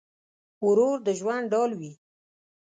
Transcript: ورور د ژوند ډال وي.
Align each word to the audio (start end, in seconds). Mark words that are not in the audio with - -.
ورور 0.65 0.97
د 1.05 1.07
ژوند 1.19 1.43
ډال 1.51 1.71
وي. 1.79 1.91